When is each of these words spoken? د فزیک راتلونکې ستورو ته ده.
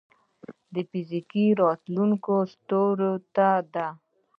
د 0.73 0.75
فزیک 0.89 1.31
راتلونکې 1.61 2.37
ستورو 2.53 3.11
ته 3.35 3.49
ده. 3.73 3.87